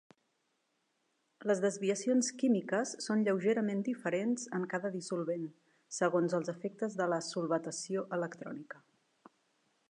[1.49, 5.45] Les desviacions químiques són lleugerament diferents en cada dissolvent,
[5.99, 8.83] segons els efectes de la solvatació electrònica.